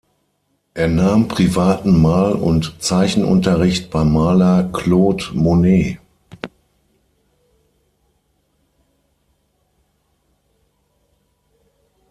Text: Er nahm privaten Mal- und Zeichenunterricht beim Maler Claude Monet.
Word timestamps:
Er 0.73 0.87
nahm 0.87 1.27
privaten 1.27 2.01
Mal- 2.01 2.31
und 2.33 2.75
Zeichenunterricht 2.81 3.91
beim 3.91 4.11
Maler 4.11 4.63
Claude 4.73 5.25
Monet. 5.35 5.99